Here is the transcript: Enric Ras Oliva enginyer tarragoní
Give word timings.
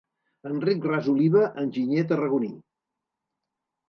Enric 0.51 0.85
Ras 0.93 1.09
Oliva 1.11 1.43
enginyer 1.63 2.05
tarragoní 2.13 2.49